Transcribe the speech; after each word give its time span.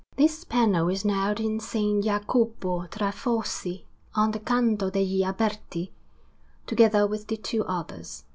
This 0.15 0.43
panel 0.45 0.89
is 0.89 1.05
now 1.05 1.31
in 1.33 1.57
S. 1.57 1.73
Jacopo 1.73 2.87
tra 2.87 3.11
Fossi, 3.11 3.85
on 4.15 4.31
the 4.31 4.39
Canto 4.39 4.89
degli 4.89 5.23
Alberti, 5.23 5.91
together 6.65 7.05
with 7.05 7.27
the 7.27 7.37
two 7.37 7.63
others. 7.65 8.23